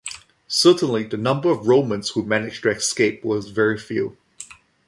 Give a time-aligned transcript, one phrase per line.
[0.47, 4.17] Certainly, the number of Romans who managed to escape were very few.